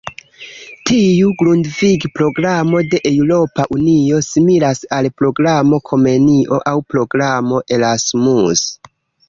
Tiu 0.89 1.33
Grundvig-programo 1.41 2.81
de 2.93 3.01
Eŭropa 3.11 3.67
Unio 3.77 4.23
similas 4.29 4.83
al 4.99 5.11
programo 5.23 5.83
Komenio 5.93 6.61
aŭ 6.73 6.77
programo 6.95 7.65
Erasmus. 7.79 8.69